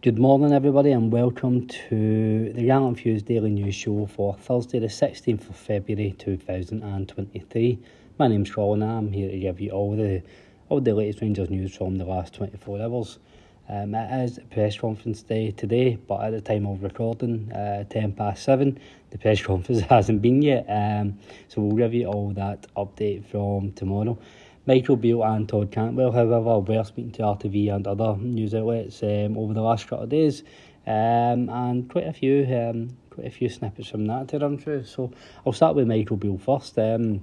[0.00, 4.86] Good morning, everybody, and welcome to the Gallant Few's Daily News Show for Thursday, the
[4.86, 7.80] 16th of February 2023.
[8.16, 10.22] My name's Colin, and I'm here to give you all the
[10.68, 13.18] all the latest Rangers news from the last 24 hours.
[13.68, 17.82] Um, it is a press conference day today, but at the time of recording, uh,
[17.90, 18.78] 10 past 7,
[19.10, 20.64] the press conference hasn't been yet.
[20.68, 21.18] Um,
[21.48, 24.16] so we'll give you all that update from tomorrow.
[24.68, 29.38] Michael Beale and Todd Cantwell, however, were speaking to RTV and other news outlets um,
[29.38, 30.42] over the last couple of days,
[30.86, 34.84] um, and quite a few, um, quite a few snippets from that to run through.
[34.84, 35.10] So
[35.46, 36.78] I'll start with Michael Beale first.
[36.78, 37.22] Um,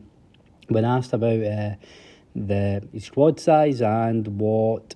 [0.69, 1.75] when asked about uh,
[2.35, 4.95] the squad size and what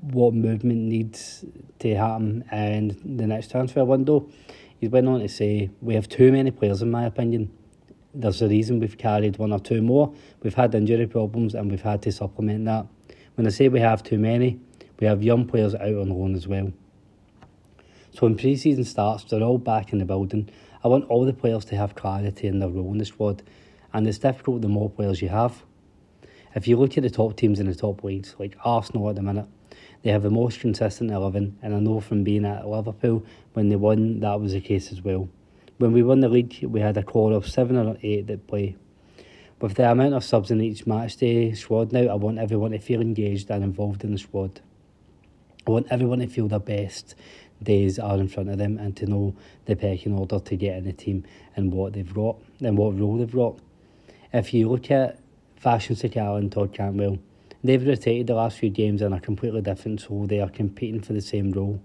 [0.00, 1.44] what movement needs
[1.78, 4.28] to happen in the next transfer window,
[4.80, 7.52] he went on to say, "We have too many players, in my opinion."
[8.14, 10.12] There's a reason we've carried one or two more.
[10.42, 12.86] We've had injury problems and we've had to supplement that.
[13.34, 14.60] When I say we have too many,
[14.98, 16.72] we have young players out on loan as well.
[18.12, 20.50] So when pre-season starts, they're all back in the building.
[20.82, 23.42] I want all the players to have clarity in their role in the squad,
[23.92, 25.62] and it's difficult the more players you have.
[26.54, 29.22] If you look at the top teams in the top leagues, like Arsenal at the
[29.22, 29.46] minute,
[30.02, 33.76] they have the most consistent 11, and I know from being at Liverpool, when they
[33.76, 35.28] won, that was the case as well.
[35.80, 38.76] When we won the league, we had a core of seven or eight that play.
[39.62, 42.78] With the amount of subs in each match day squad now, I want everyone to
[42.78, 44.60] feel engaged and involved in the squad.
[45.66, 47.14] I want everyone to feel their best
[47.62, 50.84] days are in front of them and to know the pecking order to get in
[50.84, 51.24] the team
[51.56, 53.58] and what they've got and what role they've got.
[54.34, 55.18] If you look at
[55.56, 57.20] Fashion Sakala and Todd Cantwell,
[57.64, 61.14] they've rotated the last few games and are completely different, so they are competing for
[61.14, 61.80] the same role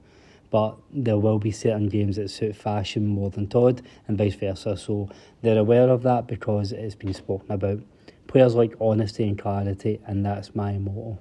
[0.56, 4.78] but there will be certain games that suit fashion more than Todd and vice versa.
[4.78, 5.10] So
[5.42, 7.82] they're aware of that because it's been spoken about.
[8.28, 11.20] Players like honesty and clarity, and that's my motto.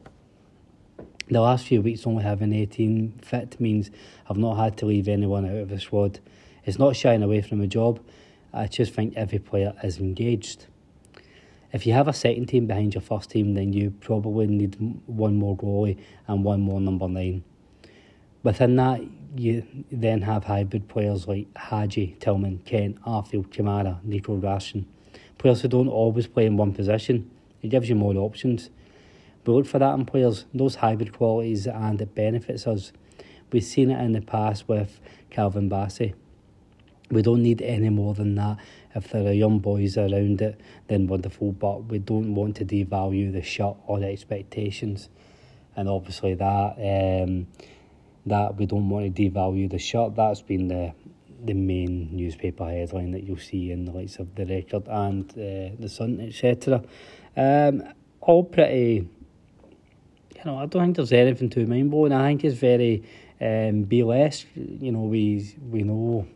[1.26, 3.90] The last few weeks only having 18 fit means
[4.30, 6.20] I've not had to leave anyone out of the squad.
[6.64, 7.98] It's not shying away from a job,
[8.52, 10.66] I just think every player is engaged.
[11.72, 14.76] If you have a second team behind your first team, then you probably need
[15.06, 15.98] one more goalie
[16.28, 17.42] and one more number nine.
[18.44, 19.00] Within that,
[19.36, 24.84] you then have hybrid players like Hagi, Tillman, Kent, Arfield, Kamara, Nico Raskin.
[25.38, 27.30] Players who don't always play in one position.
[27.62, 28.70] It gives you more options.
[29.44, 32.92] We look for that in players, those hybrid qualities, and it benefits us.
[33.52, 35.00] We've seen it in the past with
[35.30, 36.14] Calvin Bassey.
[37.10, 38.56] We don't need any more than that.
[38.94, 43.32] If there are young boys around it, then wonderful, but we don't want to devalue
[43.32, 45.08] the shot or the expectations.
[45.76, 47.22] And obviously, that.
[47.24, 47.48] Um,
[48.26, 50.14] that we don't want to devalue the shirt.
[50.16, 50.92] That's been the
[51.44, 55.76] the main newspaper headline that you'll see in the likes of the record and uh,
[55.78, 56.82] the Sun, etc.
[57.36, 57.82] Um,
[58.20, 59.08] all pretty.
[60.36, 62.12] You know, I don't think there's anything too mind blowing.
[62.12, 63.02] I think it's very
[63.40, 64.46] um, be less.
[64.54, 66.26] You know, we we know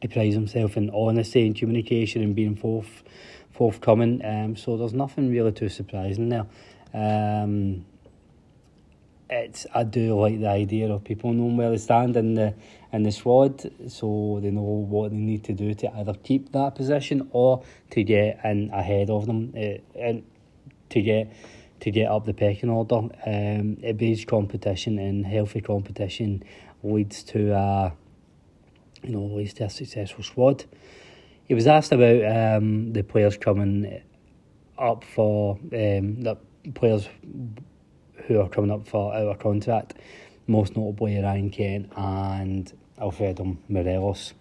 [0.00, 3.02] he prides himself in honesty and communication and being forth
[3.52, 4.24] forthcoming.
[4.24, 6.46] Um, so there's nothing really too surprising there.
[6.94, 7.84] Um,
[9.30, 12.54] it's I do like the idea of people knowing where they stand in the
[12.92, 16.74] in the squad, so they know what they need to do to either keep that
[16.74, 20.24] position or to get in ahead of them, uh, and
[20.90, 21.32] to get
[21.80, 22.96] to get up the pecking order.
[22.96, 26.42] Um, it beats competition and healthy competition
[26.82, 27.92] leads to a
[29.02, 30.64] you know leads to a successful squad.
[31.44, 34.02] He was asked about um, the players coming
[34.78, 36.36] up for um, the
[36.74, 37.08] players
[38.28, 39.94] who are coming up for our contract,
[40.46, 44.34] most notably Ryan Kent and Alfredo Morelos.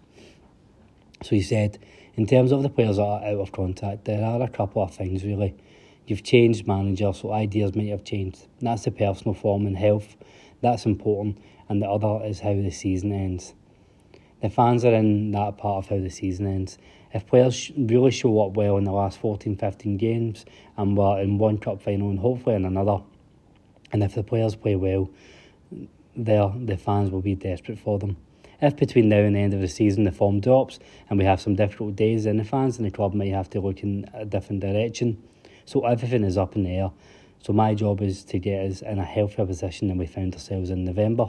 [1.24, 1.80] So he said,
[2.16, 4.94] in terms of the players that are out of contract, there are a couple of
[4.94, 5.56] things really.
[6.06, 8.48] You've changed manager, so ideas might have changed.
[8.62, 10.16] That's the personal form and health.
[10.62, 11.38] That's important.
[11.68, 13.54] And the other is how the season ends.
[14.42, 16.78] The fans are in that part of how the season ends.
[17.14, 20.46] If players really show up well in the last 14, 15 games
[20.78, 23.00] and we're in one cup final and hopefully in another,
[23.92, 25.10] and if the players play well,
[26.16, 28.18] there the fans will be desperate for them.
[28.60, 30.80] If between now and the end of the season the form drops
[31.10, 33.62] and we have some difficult days, then the fans and the club might have to
[33.62, 35.22] look in a different direction.
[35.66, 36.92] So everything is up in the air.
[37.40, 40.72] So my job is to get us in a healthier position than we found ourselves
[40.72, 41.28] in November.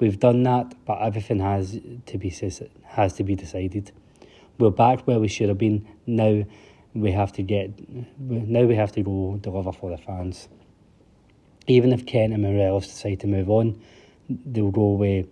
[0.00, 2.34] We've done that, but everything has to be
[2.86, 3.92] has to be decided.
[4.58, 5.86] We're back where we should have been.
[6.06, 6.44] Now
[6.94, 7.72] we have to get.
[8.18, 10.48] Now we have to go deliver for the fans
[11.66, 13.80] even if Kent and Morelos decide to move on,
[14.28, 15.26] they'll go with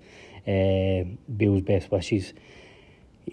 [0.46, 2.32] uh, Beale's best wishes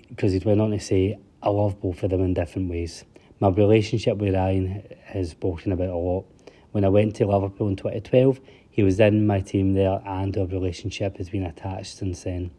[0.10, 3.06] because he went on to say, I love both of them in different ways.
[3.40, 6.26] My relationship with Ryan has spoken about a lot.
[6.72, 8.40] When I went to Liverpool in 2012,
[8.78, 12.52] He was in my team there, and our relationship has been attached since then.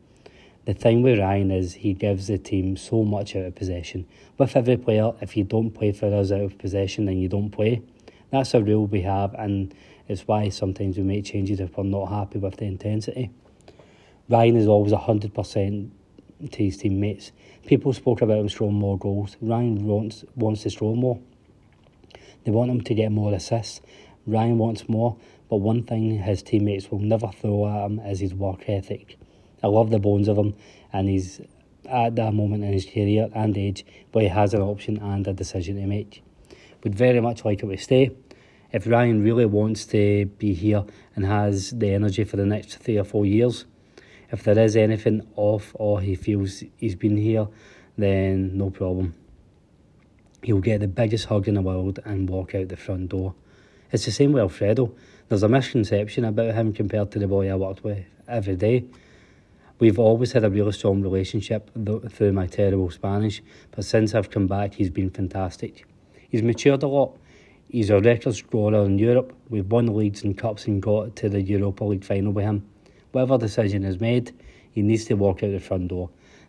[0.64, 4.05] The thing with Ryan is he gives the team so much out of possession.
[4.37, 7.50] With every player, if you don't play for us out of possession, then you don't
[7.50, 7.82] play.
[8.32, 9.73] That's a rule we have, and
[10.08, 13.31] it's why sometimes we make changes if we're not happy with the intensity.
[14.28, 15.90] Ryan is always 100%
[16.50, 17.32] to his teammates.
[17.66, 19.37] People spoke about him scoring more goals.
[19.40, 21.20] Ryan wants, wants to score more.
[22.44, 23.81] They want him to get more assists.
[24.26, 25.16] Ryan wants more,
[25.49, 29.19] but one thing his teammates will never throw at him is his work ethic.
[29.62, 30.54] I love the bones of him,
[30.93, 31.40] and he's
[31.88, 35.32] at that moment in his career and age where he has an option and a
[35.32, 36.22] decision to make.
[36.84, 38.12] Would very much like him to stay.
[38.70, 40.85] If Ryan really wants to be here
[41.17, 43.65] and has the energy for the next three or four years,
[44.31, 47.49] if there is anything off or he feels he's been here,
[47.97, 49.15] then no problem.
[50.43, 53.35] He'll get the biggest hug in the world and walk out the front door.
[53.91, 54.93] It's the same with Alfredo.
[55.29, 58.85] There's a misconception about him compared to the boy I worked with every day.
[59.79, 61.71] We've always had a really strong relationship
[62.11, 65.87] through my terrible Spanish, but since I've come back, he's been fantastic.
[66.29, 67.17] He's matured a lot.
[67.69, 69.35] He's a record scorer in Europe.
[69.50, 72.67] We've won leagues and cups and got to the Europa League final with him.
[73.12, 74.32] Whatever decision is made,
[74.73, 76.09] he needs to walk out the front door.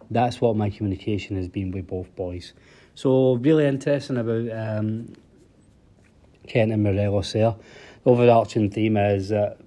[0.09, 2.53] That's what my communication has been with both boys.
[2.95, 5.13] So really interesting about um,
[6.47, 7.55] Kent and Morelos there.
[8.03, 9.57] The overarching theme is that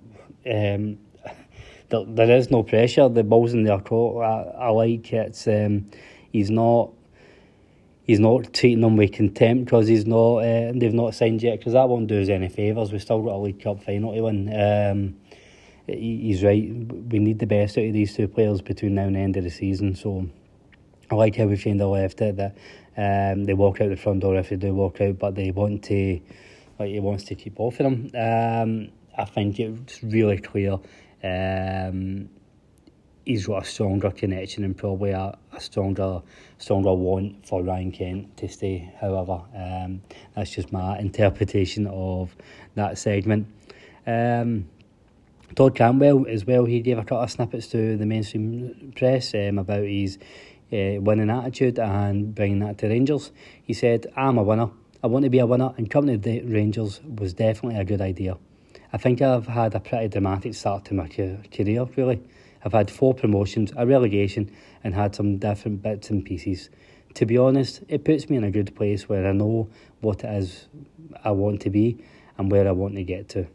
[0.46, 0.98] um,
[1.90, 3.10] there, there is no pressure.
[3.10, 4.24] The ball's in their court.
[4.24, 5.90] I, I like it's um,
[6.32, 6.92] he's not
[8.04, 11.72] he's not treating them with contempt because he's not uh, they've not signed yet because
[11.72, 12.92] that won't do us any favours.
[12.92, 14.48] We've still got a League Cup final to win.
[14.48, 15.16] Um,
[15.86, 16.62] he's right.
[16.62, 19.44] We need the best out of these two players between now and the end of
[19.44, 19.94] the season.
[19.94, 20.28] So
[21.10, 22.56] I like how we've kind of left it that
[22.96, 25.84] um, they walk out the front door if they do walk out, but they want
[25.84, 26.20] to
[26.78, 28.10] like he wants to keep both of them.
[28.14, 30.78] Um, I think it's really clear.
[31.22, 32.30] Um,
[33.24, 36.22] he's got a stronger connection and probably a, a stronger
[36.58, 38.92] stronger want for Ryan Kent to stay.
[39.00, 40.02] However, um,
[40.34, 42.34] that's just my interpretation of
[42.74, 43.46] that segment.
[44.06, 44.68] Um,
[45.54, 46.64] Todd Cantwell as well.
[46.64, 50.18] He gave a couple of snippets to the mainstream press um, about his
[50.72, 53.32] uh, winning attitude and bringing that to Rangers.
[53.62, 54.70] He said, "I'm a winner.
[55.02, 58.00] I want to be a winner, and coming to the Rangers was definitely a good
[58.00, 58.38] idea.
[58.92, 61.40] I think I've had a pretty dramatic start to my career.
[61.96, 62.22] Really,
[62.64, 64.50] I've had four promotions, a relegation,
[64.84, 66.70] and had some different bits and pieces."
[67.14, 69.68] To be honest, it puts me in a good place where I know
[70.00, 70.68] what it is
[71.22, 71.98] I want to be
[72.38, 73.46] and where I want to get to.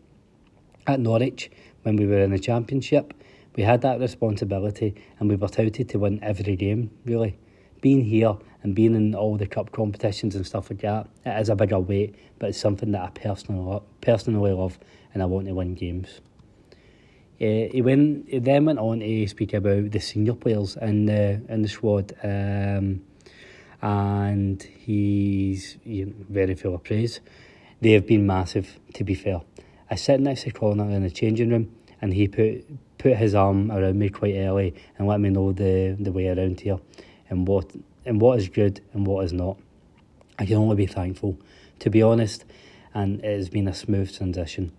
[0.85, 1.49] At Norwich,
[1.81, 3.13] when we were in the championship,
[3.55, 7.37] we had that responsibility and we were touted to win every game, really.
[7.81, 11.49] Being here and being in all the cup competitions and stuff like that, it is
[11.49, 14.77] a bigger weight, but it's something that I personally, personally love
[15.13, 16.21] and I want to win games.
[17.39, 18.27] Uh, he went.
[18.29, 22.13] He then went on to speak about the senior players in the in the squad,
[22.23, 23.01] um,
[23.81, 27.19] and he's you know, very full of praise.
[27.79, 29.41] They have been massive, to be fair.
[29.91, 32.65] I sit next to Connor in the changing room, and he put
[32.97, 36.59] put his arm around me quite early and let me know the the way around
[36.61, 36.79] here,
[37.29, 37.71] and what
[38.03, 39.57] and what is good and what is not.
[40.39, 41.37] I can only be thankful,
[41.79, 42.45] to be honest,
[42.95, 44.71] and it has been a smooth transition.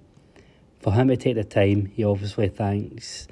[0.81, 3.29] For him to take the time, he obviously thanks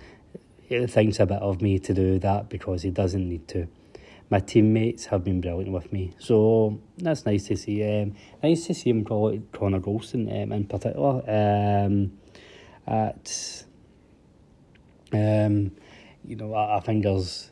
[0.69, 3.69] he thinks a bit of me to do that because he doesn't need to
[4.29, 6.13] my teammates have been brilliant with me.
[6.19, 7.85] So that's nice to see.
[7.85, 11.23] Um, nice to see him call it Connor Goldson um, in particular.
[11.29, 12.19] Um,
[12.87, 13.65] at
[15.13, 15.73] um,
[16.25, 17.51] you know, I, I think there's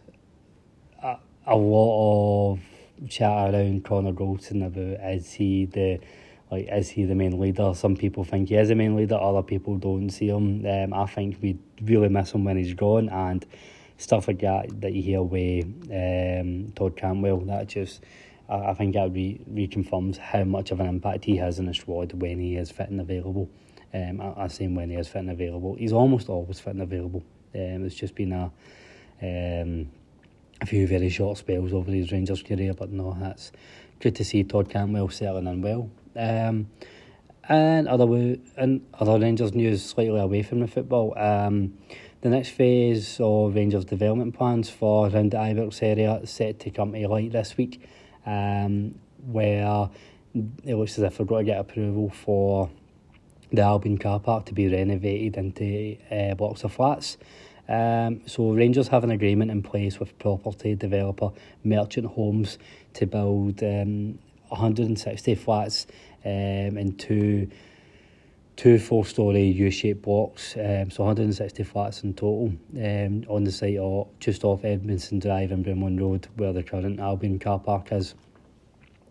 [1.02, 2.60] a, a lot of
[3.08, 6.00] chat around Connor Goldson about is he the
[6.50, 7.72] like is he the main leader?
[7.74, 10.64] Some people think he is the main leader, other people don't see him.
[10.66, 13.44] Um, I think we really miss him when he's gone and
[13.96, 17.40] stuff like that that you hear with um, Todd Cantwell.
[17.40, 18.02] That just,
[18.48, 21.74] I, I think that re- reconfirms how much of an impact he has in the
[21.74, 23.48] squad when he is fit and available.
[23.92, 25.76] Um, I, I when he is fit and available.
[25.76, 27.22] He's almost always fit and available.
[27.54, 28.50] Um, it's just been a
[29.22, 29.90] um,
[30.60, 33.52] a few very short spells over his Rangers career, but no, that's
[34.00, 35.90] good to see Todd Cantwell settling in well.
[36.16, 36.68] Um,
[37.48, 38.04] and other
[38.56, 41.16] and other Rangers news slightly away from the football.
[41.18, 41.74] Um,
[42.22, 46.70] the next phase of Rangers development plans for around the Ibrox area is set to
[46.70, 47.86] come to light this week,
[48.24, 48.94] um,
[49.26, 49.90] where
[50.64, 52.70] it looks as if we're going to get approval for
[53.52, 57.18] the Albion car park to be renovated into uh, blocks of flats.
[57.68, 61.30] Um, so Rangers have an agreement in place with property developer
[61.62, 62.58] Merchant Homes
[62.94, 64.18] to build um,
[64.54, 65.86] 160 flats
[66.24, 66.30] um,
[66.78, 67.50] in two
[68.56, 73.50] two four story U shaped blocks, um, so 160 flats in total um, on the
[73.50, 77.90] site or just off Edmiston Drive and Broomloan Road, where the current Albion car park
[77.92, 78.14] is.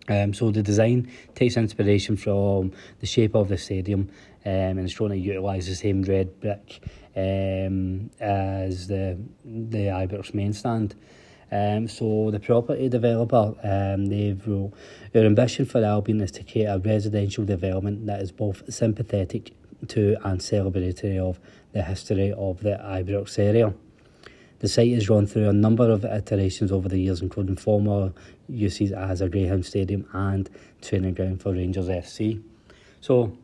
[0.09, 4.09] Um, so the design takes inspiration from the shape of the stadium
[4.45, 6.81] um, and it's trying to utilise the same red brick
[7.15, 10.95] um, as the the Ibrox main stand.
[11.53, 14.73] Um, so the property developer, um, they've wrote,
[15.13, 19.51] ambition for Albion is to create a residential development that is both sympathetic
[19.89, 21.39] to and celebratory of
[21.73, 23.71] the history of the Ibrox area.
[24.59, 28.13] The site has gone through a number of iterations over the years, including former
[28.49, 30.49] uses as a Greyhound Stadium and
[30.81, 32.41] training ground for Rangers FC.
[32.99, 33.37] So,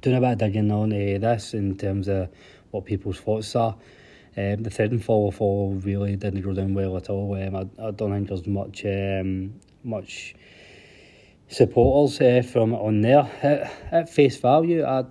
[0.00, 2.28] doing a bit of digging on uh, this in terms of
[2.70, 3.74] what people's thoughts are.
[4.36, 7.34] Um, the third and fourth fall really didn't go down well at all.
[7.34, 10.34] Um, I, I don't think there's much um, much
[11.48, 13.30] supporters uh, from on there.
[13.42, 15.04] At, at face value, I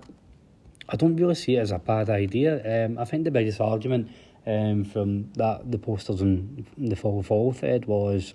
[0.88, 2.84] I don't really see it as a bad idea.
[2.86, 4.10] Um, I think the biggest argument
[4.46, 8.34] um, from that the posters and the Follow Follow thread was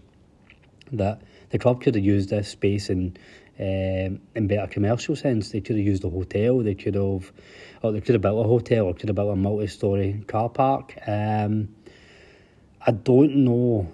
[0.94, 3.18] that the club could have used this space in
[3.60, 5.50] um, in better commercial sense.
[5.50, 6.60] They could have used a hotel.
[6.60, 7.32] They could have
[7.82, 10.94] or they could have built a hotel or could have built a multi-story car park.
[11.08, 11.70] Um,
[12.86, 13.92] I don't know.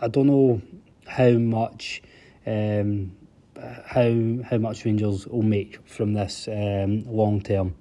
[0.00, 0.62] I, don't know
[1.06, 2.02] how much
[2.46, 3.12] um,
[3.56, 7.74] how how much Rangers will make from this um, long term,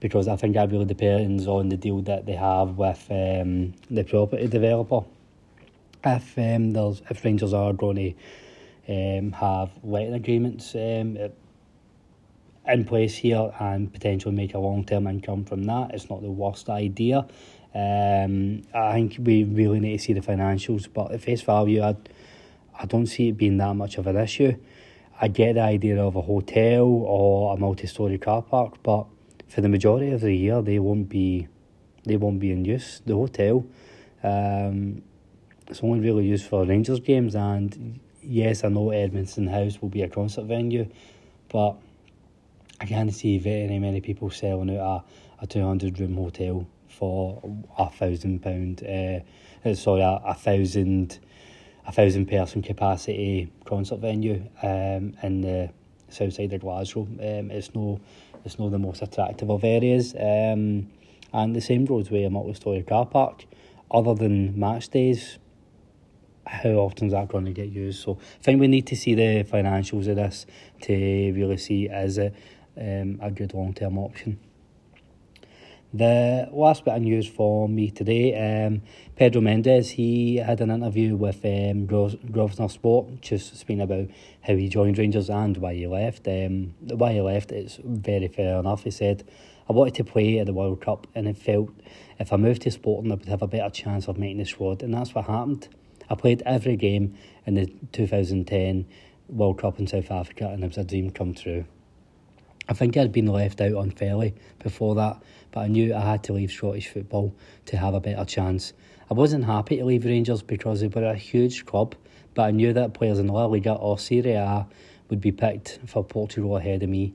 [0.00, 4.04] because I think that really depends on the deal that they have with um, the
[4.04, 5.02] property developer.
[6.04, 8.14] If um, there's if Rangers are going to
[8.90, 11.16] um, have letting agreements um,
[12.66, 15.92] in place here and potentially make a long term income from that.
[15.94, 17.26] It's not the worst idea.
[17.72, 21.94] Um, I think we really need to see the financials, but at face value, I,
[22.76, 24.56] I don't see it being that much of an issue.
[25.20, 29.06] I get the idea of a hotel or a multi-story car park, but
[29.48, 31.46] for the majority of the year, they won't be,
[32.04, 33.02] they won't be in use.
[33.06, 33.66] The hotel,
[34.24, 35.02] um,
[35.68, 40.02] it's only really used for Rangers games, and yes, I know Edmiston House will be
[40.02, 40.88] a concert venue,
[41.48, 41.76] but
[42.80, 45.04] I can't see very many people selling out
[45.40, 47.42] a, a 200 room hotel for
[47.78, 49.20] a thousand pound, uh,
[49.68, 51.18] uh, sorry, a, a thousand,
[51.86, 55.70] a thousand person capacity concert venue um, in the
[56.08, 57.02] south side of Glasgow.
[57.02, 58.00] Um, it's no,
[58.44, 60.14] it's not the most attractive of areas.
[60.14, 60.88] Um,
[61.32, 63.44] and the same goes with a multi-story car park.
[63.90, 65.38] Other than match days,
[66.46, 68.02] how often is that going to get used?
[68.02, 70.46] So I think we need to see the financials of this
[70.82, 72.34] to really see is it
[72.76, 74.38] um, a good long term option.
[75.92, 78.82] The last bit of news for me today, um,
[79.16, 84.06] Pedro Mendes, he had an interview with um, Grosvenor Sport, just speaking about
[84.42, 86.28] how he joined Rangers and why he left.
[86.28, 88.84] Um, why he left, it's very fair enough.
[88.84, 89.28] He said,
[89.68, 91.70] I wanted to play at the World Cup and it felt
[92.20, 94.82] if I moved to Sporting I would have a better chance of making the squad
[94.82, 95.68] and that's what happened.
[96.10, 98.84] I played every game in the 2010
[99.28, 101.64] World Cup in South Africa and it was a dream come true.
[102.68, 106.32] I think I'd been left out unfairly before that, but I knew I had to
[106.32, 107.34] leave Scottish football
[107.66, 108.72] to have a better chance.
[109.08, 111.94] I wasn't happy to leave Rangers because they were a huge club,
[112.34, 114.66] but I knew that players in La Liga or Serie A
[115.08, 117.14] would be picked for Portugal ahead of me.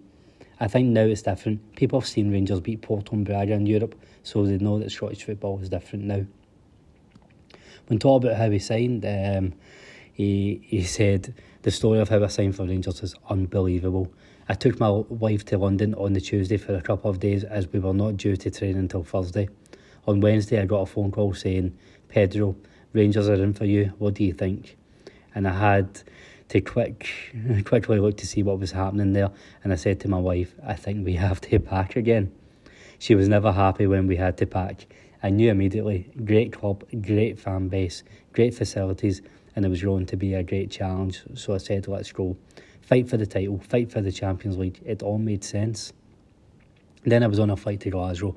[0.60, 1.76] I think now it's different.
[1.76, 5.24] People have seen Rangers beat Porto and Braga in Europe, so they know that Scottish
[5.24, 6.26] football is different now.
[7.88, 9.54] When talking about how he signed, um,
[10.14, 14.12] he he said the story of how I signed for Rangers is unbelievable.
[14.48, 17.68] I took my wife to London on the Tuesday for a couple of days as
[17.68, 19.50] we were not due to train until Thursday.
[20.08, 21.76] On Wednesday, I got a phone call saying,
[22.10, 22.56] Pedro,
[22.94, 23.94] Rangers are in for you.
[23.98, 24.78] What do you think?
[25.34, 26.02] And I had
[26.50, 27.10] to quick
[27.66, 29.32] quickly look to see what was happening there.
[29.64, 32.32] And I said to my wife, I think we have to pack again.
[33.00, 34.86] She was never happy when we had to pack.
[35.26, 39.24] I knew immediately great club, great fan base, great facilities,
[39.56, 41.24] and it was going to be a great challenge.
[41.34, 42.38] So I said, let's go
[42.84, 44.80] fight for the title, fight for the Champions League.
[44.86, 45.94] It all made sense.
[47.06, 48.36] Then I was on a flight to Glasgow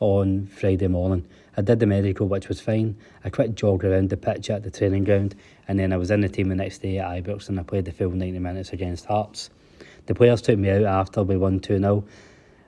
[0.00, 1.24] on Friday morning.
[1.56, 2.96] I did the medical, which was fine.
[3.22, 5.36] I quick jogged around the pitch at the training ground,
[5.68, 7.84] and then I was in the team the next day at Ibrox and I played
[7.84, 9.50] the full 90 minutes against Hearts.
[10.06, 12.04] The players took me out after we won 2 0,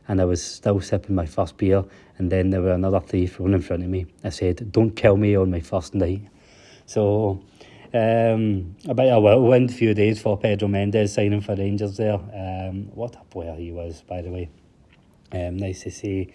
[0.08, 1.84] and I was still sipping my first beer,
[2.18, 4.06] and then there were another three thrown in front of me.
[4.25, 6.22] I said, Don't kill me on my first night.
[6.86, 7.42] So
[7.92, 12.14] um, a bit of a whirlwind few days for Pedro Mendes signing for Rangers there.
[12.14, 14.50] Um, what a player he was, by the way.
[15.32, 16.32] Um, nice to see.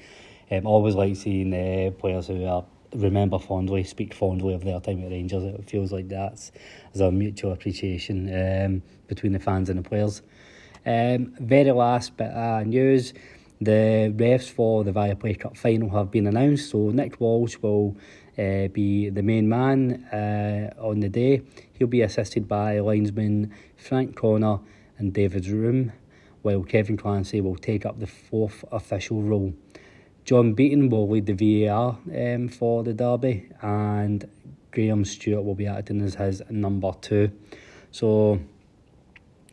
[0.50, 5.04] Um, always like seeing uh, players who are remember fondly, speak fondly of their time
[5.04, 5.44] at Rangers.
[5.44, 6.52] It feels like that's
[6.94, 10.22] there's a mutual appreciation um, between the fans and the players.
[10.86, 13.14] Um, very last bit of news.
[13.62, 16.72] The refs for the Viaplay Cup final have been announced.
[16.72, 17.96] So Nick Walsh will
[18.36, 21.44] uh, be the main man uh, on the day.
[21.74, 24.62] He'll be assisted by linesman Frank Connor
[24.98, 25.92] and David Roome,
[26.42, 29.54] while Kevin Clancy will take up the fourth official role.
[30.26, 34.28] John Beaton will lead the VAR um, for the derby, and
[34.72, 37.32] Graham Stewart will be acting as his number two.
[37.92, 38.40] So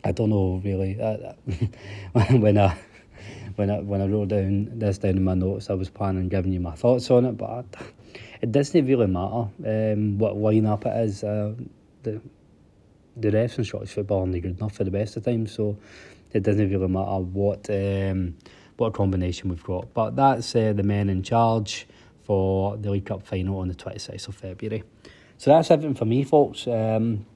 [0.02, 0.94] I don't know really.
[2.30, 2.78] When I
[3.58, 6.28] when I when I wrote down this down in my notes, I was planning on
[6.28, 7.66] giving you my thoughts on it, but
[8.40, 11.24] it doesn't really matter um, what lineup it is.
[11.24, 11.54] Uh,
[12.04, 12.20] the
[13.16, 15.76] the refs in Scottish football aren't good enough for the best of times, so
[16.32, 18.36] it doesn't really matter what um,
[18.76, 19.92] what combination we've got.
[19.92, 21.88] But that's uh, the men in charge
[22.22, 24.84] for the League Cup final on the twenty sixth of February.
[25.36, 26.68] So that's everything for me, folks.
[26.68, 27.26] Um,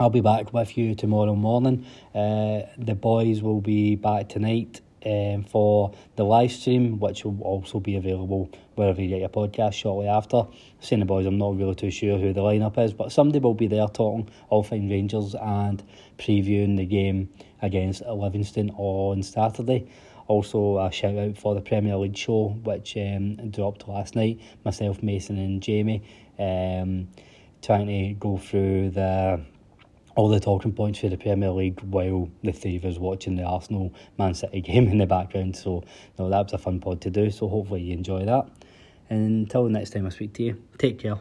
[0.00, 1.86] I'll be back with you tomorrow morning.
[2.12, 7.80] Uh, the boys will be back tonight um, for the live stream, which will also
[7.80, 10.44] be available wherever you get your podcast shortly after.
[10.80, 13.54] Saying the boys, I'm not really too sure who the lineup is, but somebody will
[13.54, 15.82] be there talking All Fine Rangers and
[16.18, 17.28] previewing the game
[17.62, 19.88] against Livingston on Saturday.
[20.26, 24.40] Also, a shout out for the Premier League show, which um, dropped last night.
[24.64, 26.04] Myself, Mason, and Jamie
[26.38, 27.08] um,
[27.62, 29.40] trying to go through the
[30.20, 33.42] all the talking points for the Premier League while the three of us watching the
[33.42, 35.56] Arsenal Man City game in the background.
[35.56, 35.82] So
[36.18, 37.30] no, that was a fun pod to do.
[37.30, 38.46] So hopefully you enjoy that.
[39.08, 41.18] And until the next time I speak to you, take care.